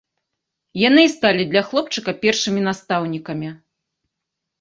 Яны 0.83 1.01
і 1.07 1.11
сталі 1.15 1.43
для 1.51 1.61
хлопчыка 1.67 2.11
першымі 2.23 2.63
настаўнікамі. 2.69 3.53